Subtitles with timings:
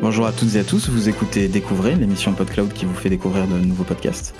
[0.00, 3.46] Bonjour à toutes et à tous, vous écoutez Découvrez, l'émission PodCloud qui vous fait découvrir
[3.46, 4.34] de nouveaux podcasts.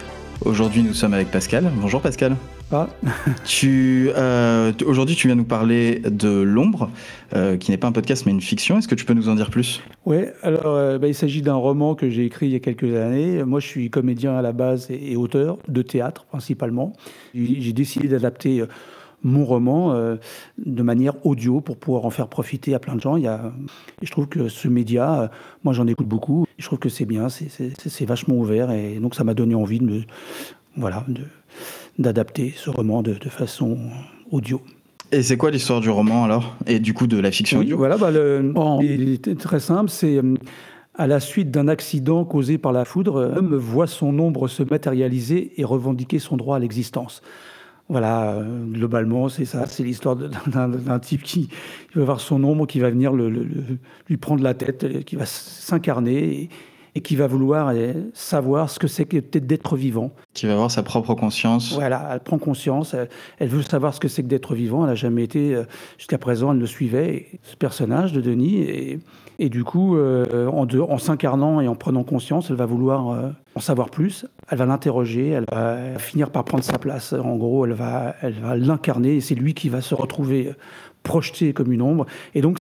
[0.44, 1.70] Aujourd'hui, nous sommes avec Pascal.
[1.76, 2.36] Bonjour Pascal.
[2.72, 2.88] Ah.
[3.44, 6.90] tu, euh, aujourd'hui, tu viens nous parler de L'ombre,
[7.34, 8.78] euh, qui n'est pas un podcast mais une fiction.
[8.78, 9.82] Est-ce que tu peux nous en dire plus?
[10.06, 12.94] Oui, alors euh, bah, il s'agit d'un roman que j'ai écrit il y a quelques
[12.94, 13.42] années.
[13.44, 16.92] Moi, je suis comédien à la base et, et auteur de théâtre principalement.
[17.34, 18.64] J'ai décidé d'adapter
[19.22, 20.16] mon roman euh,
[20.58, 23.16] de manière audio pour pouvoir en faire profiter à plein de gens.
[23.16, 23.52] Il y a,
[24.02, 25.28] et je trouve que ce média, euh,
[25.64, 29.24] moi j'en écoute beaucoup, je trouve que c'est bien, c'est vachement ouvert et donc ça
[29.24, 30.02] m'a donné envie de me,
[30.76, 31.04] voilà,
[32.00, 33.78] d'adapter ce roman de, de façon
[34.30, 34.60] audio.
[35.12, 36.56] Et c'est quoi l'histoire du roman alors?
[36.66, 39.90] Et du coup de la fiction oui, audio Voilà, bah, le, il est très simple,
[39.90, 40.34] c'est euh,
[40.94, 45.52] à la suite d'un accident causé par la foudre, l'homme voit son ombre se matérialiser
[45.56, 47.22] et revendiquer son droit à l'existence.
[47.88, 49.66] Voilà, euh, globalement, c'est ça.
[49.66, 51.48] C'est l'histoire d'un type qui,
[51.96, 53.28] va voir son ombre, qui va venir le,
[54.08, 56.48] lui prendre la tête, euh, qui va s'incarner et,
[56.94, 60.10] qui va vouloir euh, savoir ce que c'est que d'être vivant.
[60.34, 61.72] Qui va avoir sa propre conscience.
[61.72, 62.96] Voilà, elle prend conscience,
[63.38, 64.82] elle, veut savoir ce que c'est que d'être vivant.
[64.82, 65.62] Elle n'a jamais été,
[65.98, 68.62] jusqu'à présent, elle le suivait, ce personnage de Denis.
[68.62, 68.98] Et,
[69.42, 73.30] et du coup, euh, en, en s'incarnant et en prenant conscience, elle va vouloir euh,
[73.54, 74.26] en savoir plus.
[74.50, 77.14] Elle va l'interroger, elle va finir par prendre sa place.
[77.14, 80.56] En gros, elle va, elle va l'incarner et c'est lui qui va se retrouver euh,
[81.02, 82.04] projeté comme une ombre.
[82.34, 82.58] Et donc,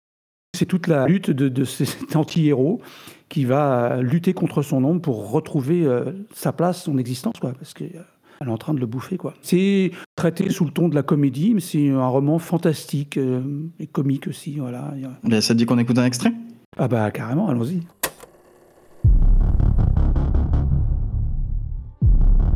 [0.54, 2.80] c'est toute la lutte de, cet anti-héros
[3.28, 5.88] qui va lutter contre son ombre pour retrouver
[6.34, 8.04] sa place, son existence, quoi, parce qu'elle
[8.40, 9.34] est en train de le bouffer, quoi.
[9.42, 13.18] C'est traité sous le ton de la comédie, mais c'est un roman fantastique
[13.80, 14.94] et comique aussi, voilà.
[15.24, 16.32] Ben, ça te dit qu'on écoute un extrait?
[16.76, 17.80] Ah bah carrément, allons-y.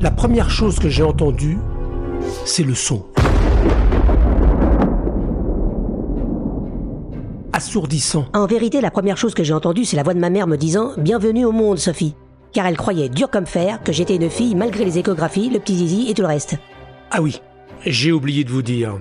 [0.01, 1.59] La première chose que j'ai entendue,
[2.45, 3.05] c'est le son.
[7.59, 8.27] Assourdissant.
[8.35, 10.55] En vérité, la première chose que j'ai entendue, c'est la voix de ma mère me
[10.55, 12.15] disant Bienvenue au monde, Sophie.
[12.53, 15.75] Car elle croyait dur comme fer que j'étais une fille malgré les échographies, le petit
[15.75, 16.55] zizi et tout le reste.
[17.11, 17.43] Ah oui,
[17.85, 19.01] j'ai oublié de vous dire.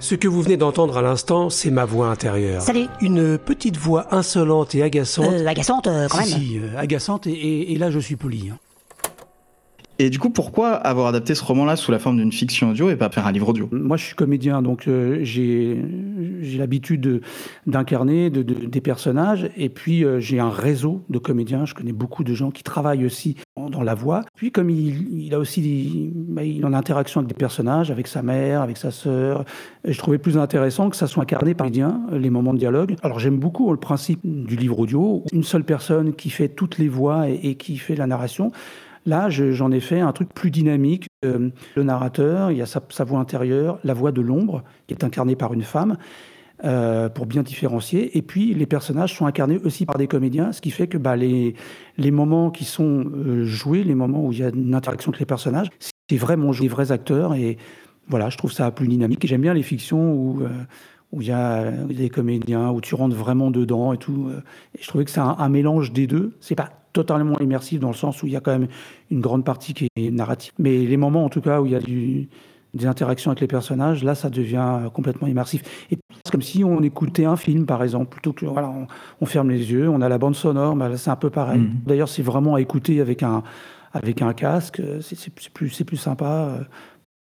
[0.00, 2.60] Ce que vous venez d'entendre à l'instant, c'est ma voix intérieure.
[2.60, 2.86] Salut.
[3.00, 5.32] Une petite voix insolente et agaçante.
[5.32, 6.42] Euh, agaçante, euh, quand si, même.
[6.42, 8.50] Si, euh, agaçante, et, et, là je suis poli.
[8.52, 8.58] Hein.
[9.98, 12.96] Et du coup, pourquoi avoir adapté ce roman-là sous la forme d'une fiction audio et
[12.96, 13.68] pas faire un livre audio?
[13.72, 15.80] Moi, je suis comédien, donc euh, j'ai
[16.58, 17.22] l'habitude
[17.66, 19.48] d'incarner de, de, des personnages.
[19.56, 21.64] Et puis, euh, j'ai un réseau de comédiens.
[21.64, 24.22] Je connais beaucoup de gens qui travaillent aussi dans la voix.
[24.34, 28.22] Puis, comme il, a aussi des, bah, il en interaction avec des personnages, avec sa
[28.22, 29.44] mère, avec sa sœur,
[29.84, 32.96] je trouvais plus intéressant que ça soit incarné par comédien, les moments de dialogue.
[33.02, 35.24] Alors, j'aime beaucoup le principe du livre audio.
[35.32, 38.52] Une seule personne qui fait toutes les voix et qui fait la narration.
[39.06, 41.06] Là, j'en ai fait un truc plus dynamique.
[41.24, 45.04] Euh, le narrateur, il y a sa, voix intérieure, la voix de l'ombre, qui est
[45.04, 45.96] incarnée par une femme,
[46.64, 48.18] euh, pour bien différencier.
[48.18, 51.14] Et puis, les personnages sont incarnés aussi par des comédiens, ce qui fait que bah,
[51.14, 51.54] les,
[51.98, 55.20] les moments qui sont euh, joués, les moments où il y a une interaction avec
[55.20, 55.68] les personnages,
[56.10, 57.34] c'est vraiment des vrais acteurs.
[57.34, 57.58] Et
[58.08, 59.24] voilà, je trouve ça plus dynamique.
[59.24, 60.42] Et j'aime bien les fictions où
[61.16, 64.28] où il y a des comédiens, où tu rentres vraiment dedans et tout.
[64.78, 66.36] Et je trouvais que c'est un, un, mélange des deux.
[66.40, 68.68] C'est pas totalement immersif dans le sens où il y a quand même
[69.10, 70.52] une grande partie qui est narrative.
[70.58, 72.28] Mais les moments, en tout cas, où il y a du,
[72.74, 75.62] des interactions avec les personnages, là, ça devient complètement immersif.
[75.90, 78.86] Et c'est comme si on écoutait un film, par exemple, plutôt que voilà, on,
[79.20, 81.60] on ferme les yeux, on a la bande sonore, bah, c'est un peu pareil.
[81.60, 81.80] Mmh.
[81.86, 83.42] D'ailleurs, c'est vraiment à écouter avec un
[83.92, 86.60] avec un casque, c'est plus c'est plus sympa.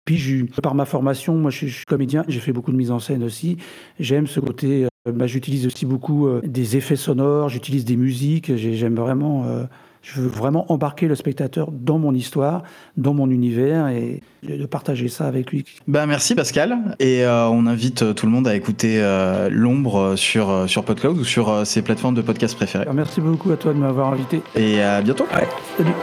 [0.05, 2.77] Puis, je, par ma formation, moi, je suis, je suis comédien, j'ai fait beaucoup de
[2.77, 3.57] mise en scène aussi.
[3.99, 4.85] J'aime ce côté.
[5.07, 8.55] Euh, bah, j'utilise aussi beaucoup euh, des effets sonores, j'utilise des musiques.
[8.55, 9.45] J'aime vraiment.
[9.45, 9.65] Euh,
[10.03, 12.63] je veux vraiment embarquer le spectateur dans mon histoire,
[12.97, 15.63] dans mon univers et de partager ça avec lui.
[15.87, 16.95] Ben merci Pascal.
[16.99, 21.23] Et euh, on invite tout le monde à écouter euh, L'ombre sur, sur PodCloud ou
[21.23, 22.85] sur euh, ses plateformes de podcast préférées.
[22.93, 24.41] Merci beaucoup à toi de m'avoir invité.
[24.55, 25.25] Et à bientôt.
[25.33, 25.47] Ouais,
[25.77, 25.93] salut.